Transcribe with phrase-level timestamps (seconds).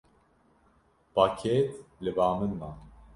[1.13, 1.67] Pakêt
[2.03, 2.69] li ba min ma.